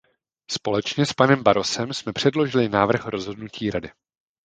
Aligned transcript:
Společně 0.51 1.05
s 1.05 1.13
panem 1.13 1.43
Barrosem 1.43 1.93
jsme 1.93 2.13
předložili 2.13 2.69
návrh 2.69 3.07
rozhodnutí 3.07 3.71
Rady. 3.71 3.89